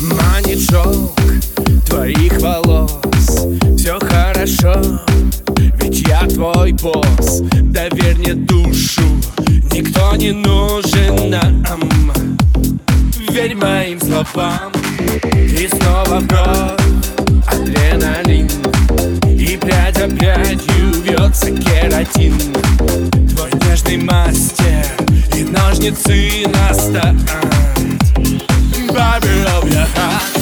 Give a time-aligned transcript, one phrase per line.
[0.00, 1.12] Манит шелк
[1.86, 2.98] твоих волос.
[3.76, 4.74] Все хорошо,
[5.80, 7.40] ведь я твой босс.
[7.62, 8.91] Доверь мне душу,
[9.72, 11.64] никто не нужен нам.
[13.30, 14.72] Верь моим словам.
[15.34, 16.80] И снова в кровь
[17.46, 18.48] адреналин.
[19.28, 22.38] И прядь за прядью вьется кератин.
[23.28, 24.86] Твой нежный мастер
[25.36, 27.30] и ножницы настанут
[28.92, 30.41] Baby, love your heart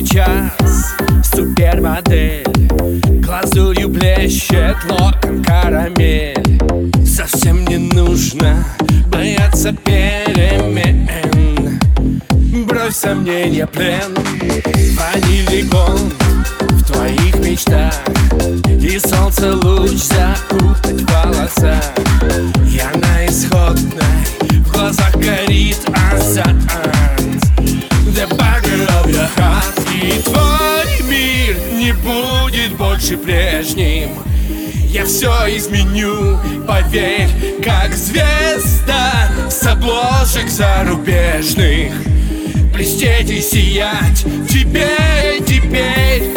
[0.00, 2.44] Твой час, супермодель.
[3.20, 6.58] Глазурью блещет локон карамель.
[7.06, 8.64] Совсем не нужно
[9.08, 11.06] бояться перемен.
[12.66, 14.14] Брось сомнения, плен.
[14.96, 16.19] Ванильный в
[33.00, 34.10] больше прежним.
[34.88, 37.30] Я все изменю, поверь
[37.64, 41.94] Как звезда с обложек зарубежных.
[42.74, 46.34] Блестеть и сиять теперь, теперь.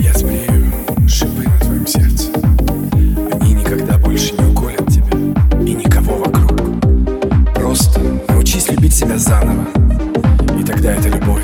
[0.00, 0.72] Я сбрею
[1.08, 5.18] шипы на Они никогда больше не уколят тебя
[5.60, 6.56] И никого вокруг.
[7.54, 9.66] Просто научись любить себя заново.
[10.60, 11.42] И тогда эта любовь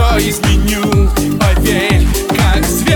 [0.00, 2.06] все изменю, поверь,
[2.36, 2.89] как свет